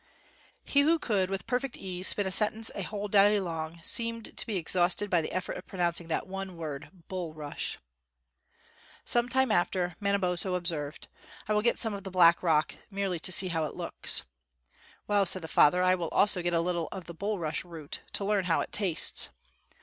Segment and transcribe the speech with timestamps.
[0.65, 4.47] He who could with perfect ease spin a sentence a whole day long, seemed to
[4.47, 7.77] be exhausted by the effort of pronouncing that one word, "bulrush."
[9.05, 11.07] Some time after, Manabozho observed:
[11.47, 14.23] "I will get some of the black rock, merely to see how it looks."
[15.05, 18.25] "Well," said the father, "I will also get a little of the bulrush root, to
[18.25, 19.29] learn how it tastes."